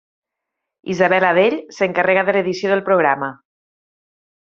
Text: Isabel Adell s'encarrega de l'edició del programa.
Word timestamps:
Isabel 0.93 1.27
Adell 1.27 1.57
s'encarrega 1.77 2.25
de 2.31 2.37
l'edició 2.39 2.75
del 2.75 2.85
programa. 2.91 3.33